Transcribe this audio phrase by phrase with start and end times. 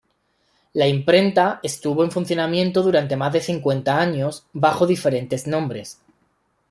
[0.73, 5.99] La imprenta estuvo en funcionamiento durante más de cincuenta años, bajo diferentes nombres.